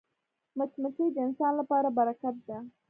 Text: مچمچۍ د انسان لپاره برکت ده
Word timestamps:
مچمچۍ 0.57 1.07
د 1.13 1.17
انسان 1.27 1.53
لپاره 1.59 1.87
برکت 1.97 2.35
ده 2.47 2.57